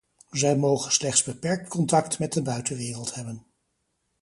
[0.31, 3.45] Zij mogen slechts beperkt contact met de buitenwereld hebben.